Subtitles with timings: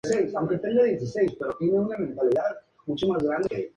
[0.03, 2.15] Durante la dictadura franquista fue miembro del
[2.87, 3.69] Consejo de la Hispanidad.